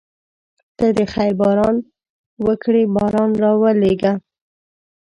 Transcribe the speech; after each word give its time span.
ته 0.77 0.85
د 0.97 0.99
خیر 1.13 1.33
باران 1.41 1.75
وکړې 2.45 2.83
باران 2.95 3.29
راولېږه. 3.43 4.13